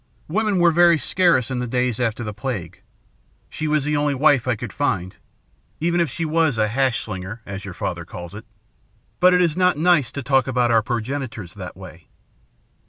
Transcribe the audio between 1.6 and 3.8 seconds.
days after the Plague. She